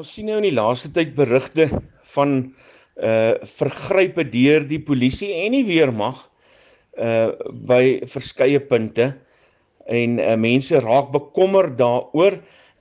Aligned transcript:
Ons 0.00 0.08
sien 0.16 0.24
nou 0.24 0.38
in 0.40 0.46
die 0.46 0.56
laaste 0.56 0.88
tyd 0.96 1.10
berigte 1.16 1.66
van 2.14 2.30
uh 3.08 3.34
vergrype 3.48 4.24
deur 4.32 4.64
die 4.68 4.78
polisie 4.80 5.28
en 5.42 5.52
die 5.52 5.66
weermag 5.66 6.22
uh 6.96 7.28
by 7.68 8.00
verskeie 8.08 8.60
punte 8.70 9.10
en 9.92 10.16
uh, 10.16 10.32
mense 10.40 10.80
raak 10.80 11.10
bekommerd 11.12 11.76
daaroor. 11.76 12.38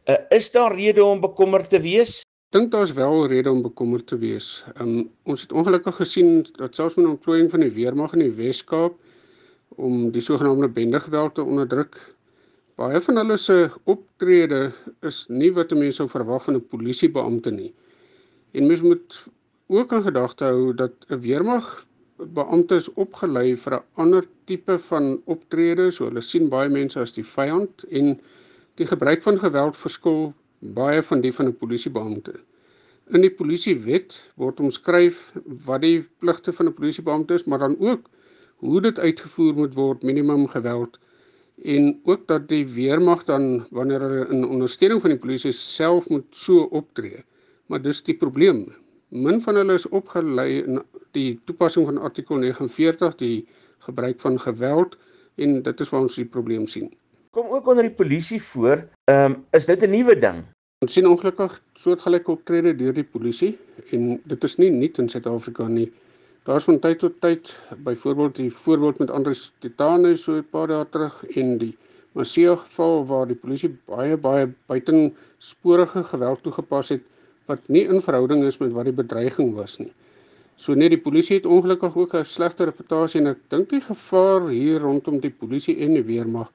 Uh, 0.07 0.17
is 0.31 0.47
daar 0.55 0.75
rede 0.77 1.03
om 1.03 1.19
bekommerd 1.23 1.67
te 1.73 1.81
wees? 1.83 2.21
Dink 2.55 2.71
daar's 2.71 2.95
wel 2.95 3.27
rede 3.27 3.51
om 3.51 3.59
bekommerd 3.65 4.07
te 4.07 4.19
wees. 4.21 4.63
Um 4.79 5.09
ons 5.27 5.43
het 5.43 5.51
ongelukkig 5.51 5.99
gesien 5.99 6.45
dat 6.61 6.79
selfs 6.79 6.95
met 6.95 7.05
'n 7.05 7.15
ontplooiing 7.17 7.51
van 7.51 7.67
die 7.67 7.75
weermag 7.75 8.15
in 8.15 8.23
die 8.23 8.37
Wes-Kaap 8.39 8.95
om 9.75 10.11
die 10.15 10.23
sogenaamde 10.23 10.71
bendegeweld 10.71 11.35
te 11.35 11.43
onderdruk, 11.43 11.99
baie 12.81 13.01
van 13.05 13.19
hulle 13.19 13.37
se 13.37 13.55
optrede 13.91 14.59
is 15.07 15.25
nie 15.29 15.51
wat 15.53 15.73
mense 15.77 15.99
sou 15.99 16.07
verwag 16.09 16.47
van 16.47 16.55
'n 16.57 16.67
polisiebeampte 16.73 17.51
nie. 17.53 17.73
En 18.57 18.67
mens 18.67 18.81
moet 18.81 19.17
ook 19.67 19.91
in 19.97 20.03
gedagte 20.07 20.45
hou 20.49 20.73
dat 20.73 20.93
'n 21.09 21.19
weermag 21.25 21.67
beampte 22.37 22.75
is 22.81 22.89
opgelei 23.03 23.55
vir 23.63 23.73
'n 23.75 23.83
ander 24.03 24.23
tipe 24.45 24.77
van 24.89 25.21
optrede, 25.25 25.91
so 25.91 26.05
hulle 26.05 26.21
sien 26.21 26.49
baie 26.49 26.69
mense 26.69 26.99
as 26.99 27.13
die 27.19 27.27
vyand 27.35 27.85
en 27.89 28.19
die 28.75 28.87
gebruik 28.93 29.21
van 29.27 29.37
geweld 29.39 29.77
verskil 29.77 30.33
baie 30.79 31.01
van 31.01 31.21
die 31.21 31.33
van 31.33 31.47
'n 31.47 31.57
polisiebeampte. 31.57 32.33
In 33.13 33.21
die 33.21 33.35
polisiewet 33.41 34.17
word 34.35 34.59
omskryf 34.59 35.33
wat 35.65 35.81
die 35.81 36.01
pligte 36.19 36.51
van 36.51 36.65
'n 36.67 36.73
polisiebeampte 36.73 37.33
is, 37.33 37.45
maar 37.45 37.59
dan 37.59 37.75
ook 37.79 38.09
hoe 38.57 38.81
dit 38.81 38.99
uitgevoer 38.99 39.53
moet 39.53 39.73
word, 39.73 40.03
minimum 40.03 40.47
geweld 40.47 40.99
en 41.61 41.99
ook 42.03 42.27
dat 42.27 42.47
die 42.49 42.65
weermag 42.67 43.23
dan 43.23 43.65
wanneer 43.69 44.01
hulle 44.01 44.27
in 44.33 44.47
ondersteuning 44.47 45.01
van 45.01 45.13
die 45.13 45.19
polisie 45.19 45.51
self 45.51 46.09
moet 46.09 46.25
so 46.29 46.65
optree. 46.73 47.23
Maar 47.69 47.81
dis 47.81 48.01
die 48.03 48.17
probleem 48.17 48.65
min 49.11 49.41
van 49.43 49.59
hulle 49.59 49.75
is 49.75 49.87
opgelei 49.91 50.61
in 50.63 50.79
die 51.15 51.39
toepassing 51.45 51.85
van 51.85 51.99
artikel 51.99 52.39
49 52.39 53.15
die 53.19 53.45
gebruik 53.83 54.19
van 54.23 54.39
geweld 54.39 54.97
en 55.35 55.61
dit 55.63 55.83
is 55.83 55.89
waar 55.91 56.05
ons 56.07 56.15
die 56.15 56.25
probleem 56.25 56.67
sien. 56.67 56.91
Kom 57.35 57.51
ook 57.51 57.67
onder 57.67 57.87
die 57.87 57.95
polisie 57.95 58.41
voor. 58.41 58.87
Ehm 59.11 59.31
um, 59.31 59.37
is 59.51 59.65
dit 59.65 59.83
'n 59.83 59.89
nuwe 59.89 60.15
ding? 60.19 60.43
Ons 60.79 60.93
sien 60.93 61.07
ongelukkig 61.07 61.61
soortgelyke 61.73 62.31
optrede 62.31 62.75
deur 62.75 62.93
die 62.93 63.03
polisie 63.03 63.57
en 63.91 64.21
dit 64.23 64.43
is 64.43 64.57
nie 64.57 64.69
nuut 64.69 64.97
in 64.97 65.09
Suid-Afrika 65.09 65.67
nie. 65.67 65.91
Daar's 66.41 66.65
van 66.65 66.79
tyd 66.81 66.97
tot 66.99 67.19
tyd 67.21 67.49
byvoorbeeld 67.85 68.35
die 68.35 68.51
voorbeeld 68.51 68.97
met 68.97 69.11
Andrius 69.13 69.51
Titane 69.61 70.15
so 70.17 70.33
'n 70.37 70.47
paar 70.49 70.67
dae 70.67 70.85
terug 70.89 71.19
en 71.41 71.57
die 71.57 71.75
Maseo 72.17 72.55
geval 72.55 73.05
waar 73.05 73.27
die 73.27 73.37
polisie 73.43 73.69
baie 73.91 74.17
baie 74.17 74.47
buitensporige 74.71 76.03
geweld 76.03 76.41
toegepas 76.43 76.89
het 76.89 77.03
wat 77.45 77.67
nie 77.67 77.83
in 77.83 78.01
verhouding 78.01 78.41
is 78.43 78.57
met 78.57 78.73
wat 78.73 78.89
die 78.89 78.95
bedreiging 79.01 79.53
was 79.53 79.77
nie. 79.79 79.93
So 80.55 80.73
net 80.73 80.89
die 80.89 81.01
polisie 81.01 81.37
het 81.37 81.45
ongelukkig 81.45 81.95
ook 81.95 82.15
'n 82.15 82.25
slegte 82.25 82.65
reputasie 82.65 83.21
en 83.21 83.27
ek 83.27 83.37
dink 83.49 83.69
die 83.69 83.81
gevaar 83.91 84.49
hier 84.49 84.79
rondom 84.79 85.19
die 85.19 85.35
polisie 85.45 85.77
en 85.77 85.93
die 85.93 86.03
weermag 86.09 86.51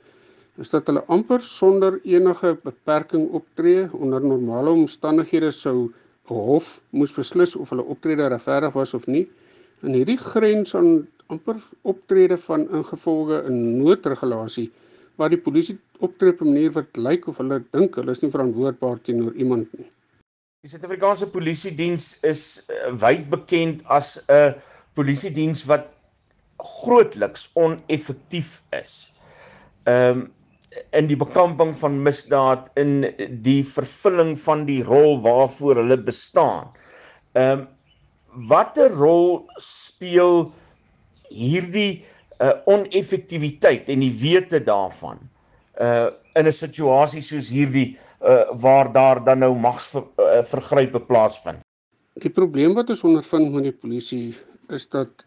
is 0.59 0.69
dat 0.69 0.87
hulle 0.87 1.07
amper 1.07 1.41
sonder 1.41 2.01
enige 2.03 2.59
beperking 2.65 3.31
optree 3.31 3.89
onder 3.93 4.21
normale 4.21 4.71
omstandighede 4.71 5.51
sou 5.51 5.79
'n 5.85 5.95
hof 6.35 6.83
moes 6.91 7.13
beslis 7.13 7.57
of 7.57 7.71
hulle 7.71 7.85
optrede 7.85 8.27
regverdig 8.29 8.73
was 8.73 8.95
of 8.95 9.07
nie. 9.07 9.29
En 9.85 9.93
hierdie 9.93 10.19
grens 10.21 10.75
aan 10.75 11.09
amper 11.27 11.59
optrede 11.83 12.39
van 12.39 12.69
ingevolge 12.71 13.43
'n 13.49 13.83
noodregulasie 13.83 14.71
waar 15.17 15.33
die 15.33 15.41
polisie 15.41 15.79
optree 15.99 16.33
op 16.33 16.41
'n 16.41 16.53
manier 16.53 16.73
wat 16.73 16.97
lyk 16.97 17.27
of 17.27 17.37
hulle 17.37 17.65
dink 17.73 17.95
hulle 17.95 18.11
is 18.11 18.23
nie 18.23 18.31
verantwoordbaar 18.31 19.01
teenoor 19.03 19.35
iemand 19.35 19.73
nie. 19.79 19.91
Die 20.63 20.71
Suid-Afrikaanse 20.71 21.27
Polisie 21.31 21.75
Diens 21.75 22.17
is 22.23 22.65
uh, 22.69 22.93
wyd 22.93 23.29
bekend 23.31 23.85
as 23.85 24.19
'n 24.29 24.55
polisiediens 24.95 25.65
wat 25.65 25.87
grootliks 26.57 27.51
oneffektief 27.55 28.63
is. 28.71 29.13
Ehm 29.85 30.11
um, 30.19 30.33
in 30.93 31.07
die 31.09 31.17
bekamping 31.17 31.79
van 31.79 32.03
misdaad 32.03 32.67
in 32.75 33.07
die 33.43 33.65
vervulling 33.65 34.35
van 34.41 34.67
die 34.69 34.83
rol 34.85 35.23
waarvoor 35.23 35.77
hulle 35.77 35.97
bestaan. 35.97 36.73
Ehm 37.33 37.61
um, 37.61 37.69
watter 38.49 38.93
rol 38.93 39.47
speel 39.63 40.53
hierdie 41.33 42.05
uh, 42.41 42.53
oneffektiwiteit 42.71 43.89
en 43.93 44.05
die 44.05 44.13
wete 44.21 44.61
daarvan 44.65 45.21
uh 45.81 46.09
in 46.37 46.47
'n 46.47 46.53
situasie 46.53 47.23
soos 47.25 47.49
hierdie 47.49 47.97
uh 48.21 48.45
waar 48.61 48.93
daar 48.93 49.25
dan 49.25 49.39
nou 49.39 49.55
magsvergrype 49.57 51.01
uh, 51.01 51.07
plaasvind. 51.07 51.61
Die 52.21 52.31
probleem 52.31 52.75
wat 52.75 52.89
ons 52.89 53.05
ondervind 53.05 53.53
met 53.53 53.63
die 53.63 53.73
polisie 53.73 54.37
is 54.69 54.89
dat 54.89 55.25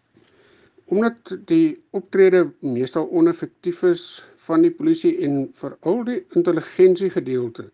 omdat 0.85 1.37
die 1.45 1.81
optrede 1.91 2.51
meestal 2.61 3.09
oneffektief 3.09 3.83
is 3.83 4.25
van 4.37 4.61
die 4.61 4.71
polisie 4.71 5.17
en 5.25 5.49
veral 5.53 6.03
die 6.03 6.25
intelligensie 6.33 7.09
gedeelte 7.09 7.69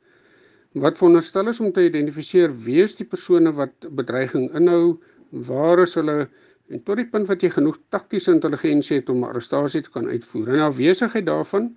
wat 0.75 0.97
veronderstel 0.97 1.47
is 1.47 1.59
om 1.59 1.71
te 1.71 1.85
identifiseer 1.87 2.51
wie 2.65 2.81
is 2.83 2.97
die 2.99 3.07
persone 3.07 3.51
wat 3.55 3.87
bedreiging 3.95 4.49
inhou, 4.59 4.97
waar 5.29 5.79
is 5.79 5.95
hulle 5.95 6.29
en 6.69 6.81
tot 6.83 6.97
die 6.97 7.05
punt 7.05 7.27
wat 7.29 7.43
jy 7.45 7.49
genoeg 7.53 7.77
taktiese 7.93 8.31
intelligensie 8.33 8.97
het 8.97 9.09
om 9.09 9.23
arrestasie 9.23 9.83
te 9.85 9.91
kan 9.93 10.07
uitvoer. 10.09 10.47
En 10.55 10.63
afwesigheid 10.71 11.25
daarvan 11.25 11.75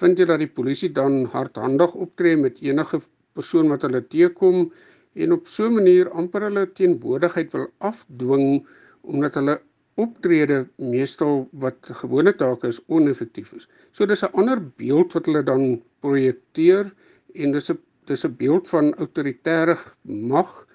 vind 0.00 0.18
jy 0.18 0.24
dat 0.24 0.40
die 0.40 0.48
polisie 0.48 0.88
dan 0.92 1.26
hardhandig 1.34 1.94
optree 1.94 2.36
met 2.36 2.62
enige 2.64 3.02
persoon 3.36 3.68
wat 3.68 3.84
hulle 3.84 4.00
teekom 4.08 4.70
en 5.14 5.32
op 5.32 5.46
so 5.46 5.68
'n 5.68 5.74
manier 5.74 6.10
amper 6.10 6.48
hulle 6.48 6.66
teenwoordigheid 6.72 7.52
wil 7.52 7.68
afdwing 7.78 8.66
omdat 9.02 9.34
hulle 9.34 9.60
optrede 10.00 10.66
meestal 10.76 11.48
wat 11.52 11.76
gewone 12.00 12.32
take 12.32 12.68
is 12.68 12.80
oneffektief 12.88 13.52
is. 13.52 13.68
So 13.92 14.06
dis 14.06 14.22
'n 14.22 14.32
ander 14.32 14.60
beeld 14.76 15.12
wat 15.12 15.26
hulle 15.26 15.42
dan 15.42 15.82
projekteer 16.00 16.92
en 17.34 17.52
dis 17.52 17.70
'n 17.70 17.78
dis 18.06 18.24
'n 18.24 18.36
beeld 18.36 18.68
van 18.68 18.94
autoritaire 18.94 19.76
mag 20.02 20.66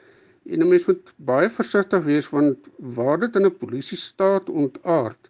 en 0.50 0.62
'n 0.62 0.70
mens 0.70 0.86
moet 0.88 1.14
baie 1.18 1.50
versigtig 1.50 2.04
wees 2.04 2.30
want 2.30 2.58
waar 2.78 3.20
dit 3.20 3.36
in 3.36 3.46
'n 3.46 3.58
polisie 3.58 3.98
staat 3.98 4.50
ontaard 4.50 5.30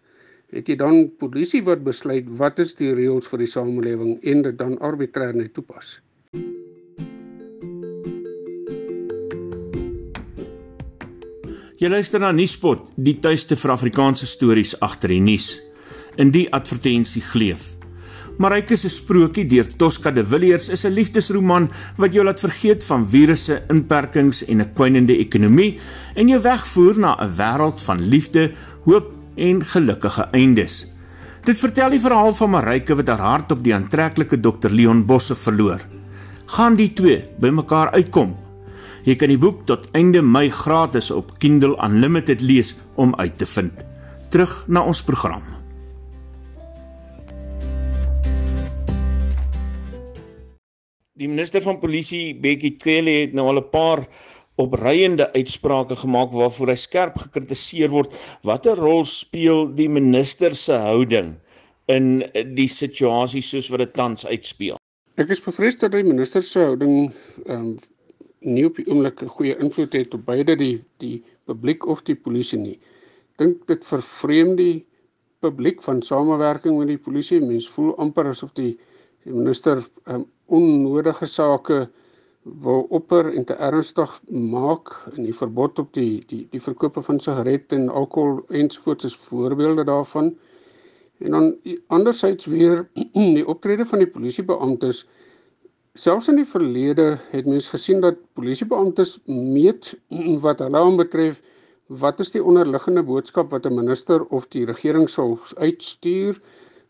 het 0.52 0.68
jy 0.68 0.76
dan 0.80 1.10
polisie 1.20 1.62
wat 1.64 1.84
besluit 1.84 2.28
wat 2.40 2.58
is 2.58 2.74
die 2.74 2.94
reëls 2.96 3.28
vir 3.28 3.38
die 3.38 3.50
samelewing 3.52 4.18
en 4.22 4.42
dit 4.42 4.58
dan 4.58 4.78
arbitrêr 4.80 5.34
net 5.36 5.52
toepas. 5.54 6.00
Jy 11.78 11.86
luister 11.86 12.18
na 12.18 12.32
Nuuspot, 12.34 12.88
die 12.96 13.20
tuiste 13.22 13.54
vir 13.54 13.70
Afrikaanse 13.76 14.26
stories 14.26 14.74
agter 14.82 15.12
die 15.14 15.22
nuus. 15.22 15.52
In 16.18 16.32
die 16.34 16.48
advertensie 16.50 17.22
gleef. 17.22 17.77
Maryke 18.38 18.76
se 18.78 18.86
sprokie 18.86 19.42
deur 19.50 19.66
Tosca 19.66 20.12
de 20.14 20.22
Villiers 20.22 20.68
is 20.68 20.84
'n 20.84 20.94
liefdesroman 20.94 21.70
wat 21.96 22.12
jou 22.12 22.24
laat 22.24 22.40
vergeet 22.40 22.84
van 22.84 23.06
virusse, 23.06 23.62
inperkings 23.68 24.44
en 24.46 24.60
'n 24.60 24.72
kwynende 24.74 25.18
ekonomie 25.18 25.78
en 26.14 26.28
jou 26.28 26.40
wegvoer 26.40 26.98
na 26.98 27.16
'n 27.18 27.34
wêreld 27.36 27.80
van 27.80 28.00
liefde, 28.00 28.52
hoop 28.84 29.12
en 29.36 29.64
gelukkige 29.64 30.28
eindes. 30.32 30.86
Dit 31.44 31.58
vertel 31.58 31.90
die 31.90 32.00
verhaal 32.00 32.34
van 32.34 32.50
Maryke 32.50 32.94
wat 32.94 33.08
haar 33.08 33.20
hart 33.20 33.52
op 33.52 33.64
die 33.64 33.74
aantreklike 33.74 34.40
Dr 34.40 34.70
Leon 34.70 35.04
Bosse 35.06 35.34
verloor. 35.34 35.80
Gaan 36.46 36.76
die 36.76 36.92
twee 36.92 37.24
bymekaar 37.40 37.90
uitkom? 37.90 38.36
Jy 39.04 39.16
kan 39.16 39.28
die 39.28 39.38
boek 39.38 39.66
tot 39.66 39.88
einde 39.92 40.22
Mei 40.22 40.50
gratis 40.50 41.10
op 41.10 41.38
Kindle 41.38 41.76
Unlimited 41.82 42.40
lees 42.40 42.76
om 42.94 43.14
uit 43.16 43.38
te 43.38 43.46
vind. 43.46 43.72
Terug 44.28 44.64
na 44.68 44.80
ons 44.80 45.02
program. 45.02 45.57
Die 51.18 51.26
minister 51.26 51.62
van 51.64 51.80
Polisie, 51.82 52.30
Bekkie 52.38 52.76
Cele, 52.78 53.10
het 53.24 53.32
nou 53.34 53.48
al 53.50 53.58
'n 53.58 53.70
paar 53.70 54.06
opreiende 54.62 55.26
uitsprake 55.32 55.96
gemaak 55.96 56.30
waarvoor 56.30 56.68
hy 56.68 56.76
skerp 56.78 57.18
gekritiseer 57.18 57.90
word. 57.90 58.14
Watter 58.42 58.76
rol 58.78 59.04
speel 59.04 59.66
die 59.74 59.88
minister 59.88 60.54
se 60.54 60.72
houding 60.72 61.34
in 61.86 62.22
die 62.54 62.68
situasie 62.68 63.42
soos 63.42 63.70
wat 63.70 63.78
dit 63.78 63.94
tans 63.94 64.26
uitspeel? 64.26 64.78
Ek 65.18 65.30
is 65.34 65.42
bevrees 65.42 65.78
dat 65.78 65.92
die 65.92 66.04
minister 66.06 66.42
se 66.42 66.60
houding 66.60 67.12
ehm 67.46 67.54
um, 67.54 67.78
nie 68.40 68.66
op 68.66 68.76
die 68.76 68.86
oomblik 68.86 69.22
'n 69.22 69.34
goeie 69.34 69.58
invloed 69.58 69.92
het 69.92 70.14
op 70.14 70.24
beide 70.24 70.54
die 70.56 70.84
die 70.98 71.24
publiek 71.46 71.86
of 71.86 72.02
die 72.02 72.14
polisie 72.14 72.58
nie. 72.58 72.78
Dink 73.38 73.66
dit 73.66 73.84
vervreem 73.84 74.54
die 74.56 74.86
publiek 75.40 75.82
van 75.82 76.02
samewerking 76.02 76.78
met 76.78 76.88
die 76.88 76.98
polisie. 76.98 77.40
Mense 77.40 77.70
voel 77.70 77.96
amper 77.98 78.26
asof 78.26 78.52
die, 78.54 78.78
die 79.28 79.36
minister 79.36 79.82
um, 80.08 80.24
onnodige 80.48 81.28
sake 81.28 81.82
wil 82.64 82.86
opper 82.96 83.28
en 83.36 83.44
te 83.44 83.56
ernstig 83.60 84.12
maak 84.32 84.94
in 85.16 85.26
die 85.28 85.36
verbod 85.36 85.78
op 85.82 85.92
die 85.96 86.22
die 86.30 86.46
die 86.52 86.62
verkope 86.64 87.02
van 87.04 87.20
sigarette 87.20 87.76
en 87.76 87.90
alkohol 87.92 88.40
ensovoorts 88.62 89.10
is 89.10 89.16
voorbeelde 89.28 89.84
daarvan. 89.84 90.32
En 91.20 91.34
dan 91.36 91.48
andersins 91.92 92.46
weer 92.46 92.86
die 93.38 93.46
optrede 93.46 93.84
van 93.84 94.04
die 94.04 94.12
polisiebeamptes 94.16 95.04
Selfs 95.98 96.28
in 96.30 96.36
die 96.38 96.46
verlede 96.46 97.16
het 97.32 97.46
mens 97.50 97.66
gesien 97.72 98.00
dat 98.04 98.20
polisiebeamptes 98.38 99.16
meet 99.26 99.96
wat 100.44 100.62
hulle 100.62 100.78
aanbetref 100.78 101.42
wat 102.02 102.20
is 102.20 102.30
die 102.30 102.42
onderliggende 102.44 103.02
boodskap 103.02 103.50
wat 103.50 103.66
'n 103.66 103.74
minister 103.74 104.24
of 104.24 104.46
die 104.54 104.64
regering 104.68 105.08
sou 105.10 105.38
uitstuur? 105.56 106.40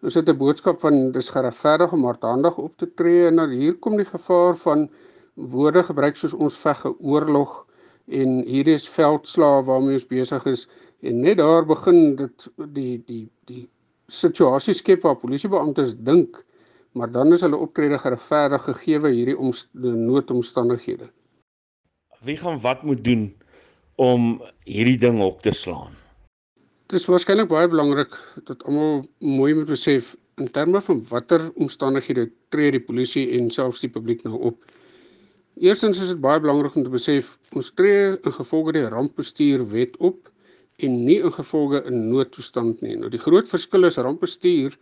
Is 0.03 0.15
dit 0.15 0.29
'n 0.29 0.37
boodskap 0.37 0.81
van 0.81 1.12
dis 1.12 1.31
geregverdig 1.31 1.93
om 1.93 2.05
hardhandig 2.05 2.59
op 2.59 2.77
te 2.77 2.95
tree 2.95 3.27
en 3.27 3.37
dan 3.37 3.50
hier 3.50 3.75
kom 3.75 3.97
die 3.97 4.05
gevaar 4.06 4.56
van 4.56 4.91
woorde 5.35 5.83
gebruik 5.83 6.17
soos 6.17 6.35
ons 6.35 6.56
veg 6.56 6.85
'n 6.87 6.97
oorlog 7.00 7.67
en 8.06 8.43
hier 8.47 8.69
is 8.69 8.89
veldslae 8.89 9.65
waarmee 9.65 9.93
ons 9.93 10.06
besig 10.06 10.47
is 10.47 10.69
en 11.00 11.21
net 11.21 11.37
daar 11.39 11.67
begin 11.67 12.17
dit 12.17 12.49
die 12.56 13.03
die 13.06 13.31
die 13.45 13.69
situasie 14.06 14.75
skep 14.75 15.03
waar 15.03 15.17
polisiebeamptes 15.17 15.95
dink 15.99 16.44
maar 16.93 17.12
dan 17.12 17.33
is 17.33 17.41
hulle 17.41 17.56
optrede 17.56 17.99
geregverdig 17.99 18.65
gegee 18.65 18.99
hierdie 19.12 19.37
noodomstandighede. 19.73 21.11
Wie 22.27 22.37
gaan 22.37 22.61
wat 22.61 22.83
moet 22.83 23.05
doen 23.05 23.37
om 23.97 24.43
hierdie 24.65 24.99
ding 24.99 25.21
op 25.23 25.43
te 25.43 25.53
slaan? 25.53 25.94
Dit 26.88 27.02
is 27.02 27.05
waarskynlik 27.05 27.50
baie 27.50 27.69
belangrik 27.69 28.14
dat 28.49 28.62
almal 28.64 29.02
mooi 29.20 29.50
moet 29.55 29.69
besef 29.69 30.14
in 30.40 30.46
terme 30.49 30.81
van 30.81 31.02
watter 31.11 31.43
omstandighede 31.61 32.23
tree 32.49 32.70
die 32.73 32.81
polisie 32.81 33.26
en 33.37 33.50
selfs 33.52 33.82
die 33.82 33.90
publiek 33.93 34.23
nou 34.25 34.38
op. 34.50 34.62
Eerstens 35.61 36.00
is 36.00 36.14
dit 36.14 36.23
baie 36.23 36.40
belangrik 36.40 36.79
om 36.81 36.87
te 36.87 36.94
besef 36.94 37.35
ons 37.52 37.69
tree 37.76 38.14
in 38.14 38.35
gevolge 38.38 38.73
die 38.79 38.87
rampbestuur 38.94 39.67
wet 39.75 40.00
op 40.11 40.32
en 40.81 40.96
nie 41.11 41.19
in 41.19 41.35
gevolge 41.37 41.82
'n 41.90 42.08
noodtoestand 42.08 42.81
nie. 42.81 42.96
Nou 42.96 43.12
die 43.12 43.20
groot 43.26 43.52
verskil 43.52 43.84
is 43.84 44.00
rampbestuur 44.08 44.79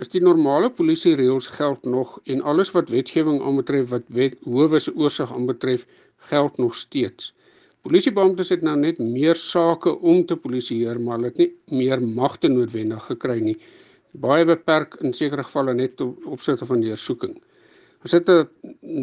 is 0.00 0.08
die 0.08 0.24
normale 0.24 0.70
polisie 0.70 1.14
reëls 1.20 1.52
geld 1.58 1.84
nog 1.84 2.18
en 2.24 2.40
alles 2.40 2.72
wat 2.72 2.88
wetgewing 2.88 3.42
aanbetref 3.42 3.90
wat 3.92 4.08
wet 4.08 4.40
howe 4.44 4.78
se 4.78 4.96
oorsig 4.96 5.32
aanbetref 5.32 5.86
geld 6.16 6.56
nog 6.56 6.74
steeds. 6.74 7.34
Polisiebeamptes 7.82 8.52
het 8.54 8.60
nou 8.62 8.76
net 8.78 9.00
meer 9.02 9.34
sake 9.34 9.90
om 10.06 10.20
te 10.26 10.36
polisieer, 10.38 11.00
maar 11.02 11.16
hulle 11.18 11.32
het 11.32 11.38
nie 11.40 11.48
meer 11.80 12.02
magte 12.02 12.48
noodwendig 12.48 13.08
gekry 13.10 13.40
nie. 13.42 13.56
Baie 14.22 14.44
beperk 14.46 14.94
in 15.02 15.14
sekere 15.16 15.42
gevalle 15.42 15.74
net 15.74 16.00
op 16.04 16.28
opsigte 16.36 16.68
van 16.68 16.84
deursoeking. 16.84 17.34
As 18.06 18.14
dit 18.14 18.28
'n 18.28 18.48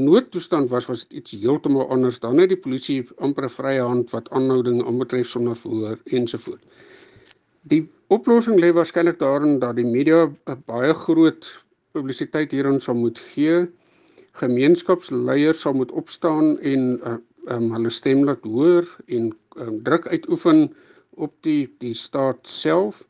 noodtoestand 0.05 0.69
was, 0.69 0.87
was 0.87 1.07
dit 1.07 1.19
iets 1.19 1.31
heeltemal 1.31 1.89
anders. 1.89 2.19
Dan 2.19 2.37
het 2.37 2.49
die 2.49 2.57
polisie 2.57 3.07
amper 3.17 3.43
'n 3.43 3.49
vrye 3.49 3.81
hand 3.81 4.11
wat 4.11 4.29
aanhouding 4.29 4.85
aanbetref 4.85 5.27
sonder 5.27 5.57
verhoor 5.57 5.99
ensovoorts. 6.05 6.63
Die 7.63 7.89
oplossing 8.07 8.59
lê 8.59 8.71
waarskynlik 8.73 9.19
daarin 9.19 9.59
dat 9.59 9.75
die 9.75 9.85
media 9.85 10.31
'n 10.47 10.63
baie 10.65 10.93
groot 10.93 11.63
publisiteit 11.91 12.51
hierin 12.51 12.79
sal 12.79 12.95
moet 12.95 13.19
gee. 13.19 13.67
Gemeenskapsleiers 14.31 15.59
sal 15.59 15.73
moet 15.73 15.91
opstaan 15.91 16.59
en 16.59 16.99
uh, 17.03 17.15
um, 17.49 17.71
hulle 17.73 17.89
stem 17.89 18.23
laat 18.23 18.43
hoor 18.43 18.87
en 19.07 19.31
um, 19.57 19.83
druk 19.83 20.07
uitoefen 20.07 20.69
op 21.19 21.33
die 21.41 21.69
die 21.83 21.93
staat 21.93 22.47
self. 22.47 23.05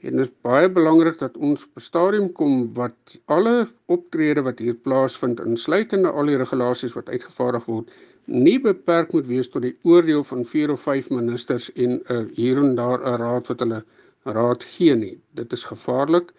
En 0.00 0.16
dit 0.16 0.24
is 0.24 0.32
baie 0.42 0.68
belangrik 0.72 1.18
dat 1.20 1.36
ons 1.36 1.64
op 1.64 1.76
'n 1.76 1.80
stadium 1.80 2.32
kom 2.32 2.72
wat 2.74 3.18
alle 3.26 3.68
optrede 3.86 4.42
wat 4.42 4.58
hier 4.58 4.74
plaasvind 4.74 5.40
insluitende 5.40 6.08
al 6.08 6.26
die 6.26 6.36
regulasies 6.40 6.96
wat 6.96 7.08
uitgevaardig 7.08 7.66
word 7.66 7.90
nie 8.30 8.58
beperk 8.62 9.12
moet 9.12 9.26
wees 9.26 9.48
tot 9.50 9.62
die 9.62 9.76
oordeel 9.82 10.22
van 10.24 10.44
4 10.44 10.70
of 10.70 10.80
5 10.86 11.10
ministers 11.10 11.72
en 11.74 11.98
'n 11.98 12.02
uh, 12.14 12.24
hier 12.34 12.58
en 12.58 12.74
daar 12.74 13.00
'n 13.00 13.18
raad 13.18 13.46
wat 13.46 13.60
hulle 13.60 13.84
raad 14.24 14.64
gee 14.64 14.94
nie. 14.94 15.18
Dit 15.34 15.52
is 15.52 15.64
gevaarlik. 15.64 16.32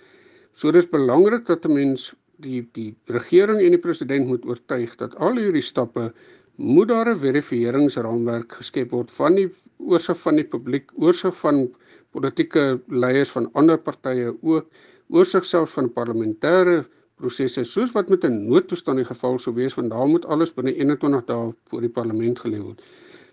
So 0.52 0.72
dis 0.72 0.90
belangrik 0.90 1.46
dat 1.46 1.66
'n 1.66 1.74
mens 1.74 2.14
die 2.38 2.70
die 2.74 2.96
regering 3.06 3.62
en 3.62 3.70
die 3.72 3.86
president 3.86 4.28
moet 4.28 4.46
oortuig 4.46 4.96
dat 4.96 5.16
al 5.16 5.38
hierdie 5.38 5.62
stappe 5.62 6.14
moet 6.62 6.88
daar 6.88 7.10
'n 7.10 7.18
verifieringsraamwerk 7.18 8.52
geskep 8.52 8.92
word 8.92 9.12
van 9.12 9.36
die 9.36 9.50
oorsig 9.78 10.18
van 10.18 10.36
die 10.36 10.46
publiek, 10.46 10.92
oorsig 10.96 11.36
van 11.38 11.74
politieke 12.12 12.82
leiers 12.88 13.32
van 13.32 13.50
ander 13.54 13.78
partye 13.78 14.36
ook, 14.42 14.68
oorsig 15.10 15.46
selfs 15.46 15.74
van 15.74 15.90
parlementêre 15.94 16.86
prosesse 17.16 17.64
soos 17.64 17.92
wat 17.92 18.10
met 18.10 18.24
'n 18.24 18.48
noodtoestand 18.50 19.00
in 19.00 19.06
geval 19.06 19.40
sou 19.40 19.56
wees 19.56 19.74
want 19.74 19.90
daar 19.90 20.08
moet 20.08 20.26
alles 20.26 20.54
binne 20.54 20.76
21 20.76 21.26
dae 21.26 21.54
voor 21.66 21.82
die 21.82 21.96
parlement 21.98 22.40
gelê 22.40 22.62
word. 22.62 22.82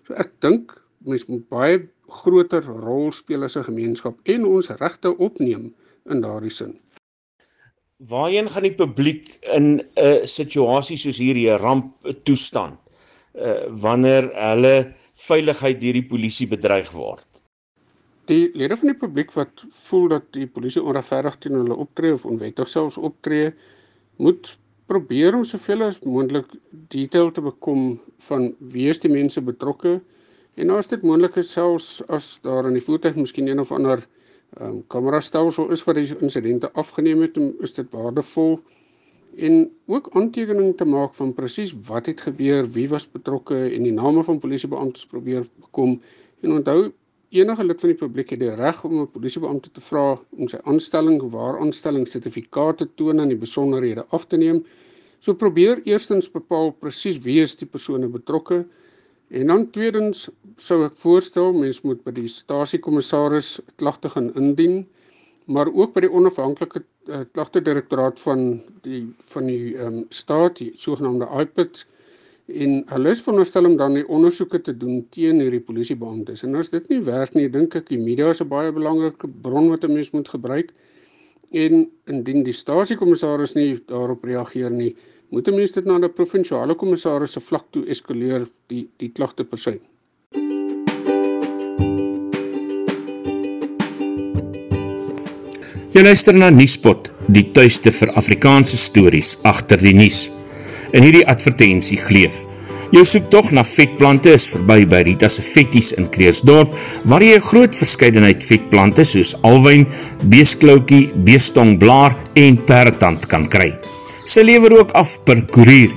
So 0.07 0.13
ek 0.13 0.31
dink 0.39 0.81
mens 0.97 1.25
moet 1.25 1.49
baie 1.49 1.87
groter 2.07 2.63
rol 2.63 3.11
speel 3.11 3.43
as 3.43 3.57
'n 3.57 3.63
gemeenskap 3.63 4.19
en 4.23 4.45
ons 4.45 4.69
regte 4.69 5.17
opneem 5.17 5.73
in 6.09 6.21
daardie 6.21 6.51
sin. 6.51 6.79
Waarheen 7.97 8.49
gaan 8.49 8.63
die 8.63 8.75
publiek 8.75 9.37
in 9.53 9.81
'n 9.95 10.27
situasie 10.27 10.97
soos 10.97 11.17
hierdie 11.17 11.57
ramp 11.57 11.93
toestand 12.23 12.79
uh, 13.35 13.67
wanneer 13.85 14.29
hulle 14.35 14.93
veiligheid 15.27 15.81
deur 15.81 15.99
die 15.99 16.07
polisie 16.07 16.47
bedreig 16.47 16.91
word? 16.95 17.25
Die 18.29 18.51
lede 18.53 18.77
van 18.77 18.91
die 18.91 18.99
publiek 18.99 19.33
wat 19.33 19.65
voel 19.89 20.07
dat 20.07 20.29
die 20.37 20.47
polisie 20.47 20.83
onregverdig 20.83 21.39
teen 21.41 21.57
hulle 21.57 21.75
optree 21.75 22.13
of 22.13 22.25
onwettig 22.29 22.69
selfs 22.69 22.97
optree, 22.97 23.51
moet 24.17 24.53
probeer 24.89 25.35
om 25.37 25.43
soveel 25.45 25.87
as 25.87 25.99
moontlik 26.05 26.49
detail 26.93 27.31
te 27.31 27.41
bekom 27.41 27.99
van 28.29 28.51
wie 28.59 28.87
is 28.89 29.01
die 29.01 29.11
mense 29.11 29.41
betrokke 29.41 29.99
En 30.59 30.71
as 30.75 30.89
dit 30.91 31.03
moontlik 31.07 31.37
is 31.39 31.51
selfs 31.55 32.01
as 32.11 32.25
daar 32.43 32.67
in 32.67 32.75
die 32.75 32.83
voertuig 32.83 33.15
miskien 33.15 33.47
een 33.47 33.61
of 33.63 33.71
ander 33.71 34.01
ehm 34.57 34.65
um, 34.65 34.79
kamera 34.91 35.19
stelsel 35.23 35.69
is 35.75 35.83
wat 35.87 35.95
die 35.95 36.17
insidente 36.25 36.71
afgeneem 36.81 37.21
het, 37.21 37.37
is 37.63 37.73
dit 37.73 37.91
waardevol 37.93 38.57
en 39.47 39.69
ook 39.87 40.09
aantekening 40.19 40.75
te 40.77 40.85
maak 40.85 41.13
van 41.17 41.33
presies 41.33 41.73
wat 41.87 42.09
het 42.11 42.21
gebeur, 42.27 42.67
wie 42.75 42.87
was 42.89 43.07
betrokke 43.11 43.57
en 43.69 43.85
die 43.87 43.95
name 43.95 44.23
van 44.23 44.39
polisiebeamptes 44.39 45.05
probeer 45.11 45.47
bekom 45.63 45.99
en 46.41 46.57
onthou 46.57 46.91
enige 47.29 47.63
lid 47.63 47.79
van 47.79 47.93
die 47.93 47.99
publiek 47.99 48.33
het 48.33 48.41
die 48.43 48.55
reg 48.55 48.83
om 48.83 49.01
'n 49.01 49.11
polisiebeampte 49.13 49.71
te 49.71 49.81
vra 49.81 50.19
om 50.37 50.47
sy 50.47 50.59
aanstelling 50.63 51.21
waar 51.31 51.59
aanstelling 51.59 52.07
sertifikaat 52.07 52.77
te 52.77 52.87
toon 52.95 53.19
en 53.19 53.29
die 53.29 53.37
besonderhede 53.37 54.05
af 54.09 54.25
te 54.25 54.37
neem. 54.37 54.65
So 55.19 55.33
probeer 55.33 55.81
eerstens 55.83 56.31
bepaal 56.31 56.71
presies 56.71 57.17
wie 57.17 57.41
is 57.41 57.55
die 57.55 57.67
persone 57.67 58.07
betrokke 58.07 58.65
En 59.29 59.47
dan 59.47 59.67
tweedens 59.69 60.23
sou 60.57 60.79
ek 60.87 60.95
voorstel 60.97 61.51
mens 61.53 61.83
moet 61.85 61.99
by 62.01 62.15
die 62.17 62.29
stasiekommissaris 62.33 63.59
klagte 63.77 64.09
gaan 64.09 64.31
indien, 64.33 64.87
maar 65.45 65.69
ook 65.69 65.93
by 65.93 66.01
die 66.07 66.09
onafhanklike 66.09 66.81
uh, 67.09 67.23
klagte 67.33 67.61
direktoraat 67.61 68.21
van 68.21 68.61
die 68.85 69.03
van 69.33 69.47
die 69.49 69.75
ehm 69.75 70.01
um, 70.01 70.05
staat, 70.09 70.57
die 70.57 70.71
sogenaamde 70.77 71.27
IPIT 71.41 71.85
en 72.49 72.83
hulle 72.89 73.11
is 73.13 73.21
veronderstel 73.21 73.65
om 73.65 73.75
dan 73.77 73.93
die 73.93 74.07
ondersoeke 74.07 74.61
te 74.65 74.73
doen 74.77 75.03
teen 75.13 75.41
hierdie 75.43 75.61
polisiebeamptes. 75.61 76.43
En 76.43 76.55
as 76.57 76.71
dit 76.73 76.87
nie 76.89 77.01
werk 77.05 77.35
nie, 77.37 77.49
dink 77.49 77.75
ek 77.77 77.89
die 77.89 77.99
media 78.01 78.29
is 78.33 78.41
'n 78.41 78.49
baie 78.49 78.71
belangrike 78.71 79.27
bron 79.43 79.69
wat 79.69 79.83
'n 79.83 79.93
mens 79.93 80.11
moet 80.11 80.29
gebruik. 80.29 80.73
En 81.51 81.89
indien 82.05 82.43
die 82.43 82.53
stasiekommissaris 82.53 83.55
nie 83.55 83.79
daarop 83.87 84.23
reageer 84.23 84.71
nie, 84.71 84.95
moet 85.29 85.47
'n 85.47 85.55
mens 85.55 85.71
dit 85.71 85.85
na 85.85 85.97
'n 85.97 86.13
provinsiale 86.13 86.75
kommissaris 86.75 87.31
se 87.31 87.39
vlak 87.39 87.65
toe 87.71 87.85
eskaleer 87.85 88.47
die 88.67 88.89
die 88.97 89.09
klagte 89.09 89.43
persy. 89.43 89.79
Jy 95.99 96.05
luister 96.05 96.37
na 96.39 96.47
Nuuspot, 96.47 97.09
die 97.27 97.41
tuiste 97.51 97.91
vir 97.91 98.13
Afrikaanse 98.15 98.77
stories 98.79 99.33
agter 99.43 99.81
die 99.83 99.91
nuus. 99.97 100.29
In 100.95 101.03
hierdie 101.03 101.25
advertensie 101.27 101.99
gleef 101.99 102.37
Jou 102.95 103.03
soektocht 103.03 103.51
na 103.51 103.65
vetplante 103.67 104.31
is 104.31 104.45
voorbij 104.53 104.87
by 104.93 105.03
Rita's 105.09 105.41
Vetties 105.43 105.91
in 105.99 106.07
Kreersdorp, 106.07 106.71
waar 107.03 107.27
jy 107.27 107.35
groot 107.49 107.75
verscheidenheid 107.75 108.47
vetplante 108.47 109.03
soos 109.03 109.35
alwijn, 109.43 109.83
beesklaukie, 110.31 111.03
beestongblaar 111.27 112.15
en 112.39 112.63
perretand 112.63 113.27
kan 113.27 113.51
kry. 113.51 113.73
Sy 114.23 114.47
lever 114.47 114.79
ook 114.79 114.95
af 114.95 115.17
per 115.27 115.43
koerier. 115.51 115.91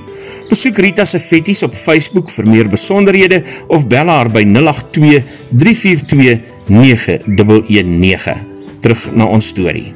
Besoek 0.51 0.83
Rita 0.83 1.07
se 1.07 1.23
vetties 1.31 1.63
op 1.63 1.79
Facebook 1.79 2.27
vir 2.41 2.51
meer 2.51 2.67
besonderhede 2.67 3.45
of 3.71 3.87
bel 3.87 4.11
haar 4.11 4.35
by 4.35 4.43
082 4.51 5.23
342 5.55 6.41
9119. 6.67 8.51
Terug 8.83 9.15
na 9.15 9.23
ons 9.31 9.47
storie. 9.47 9.93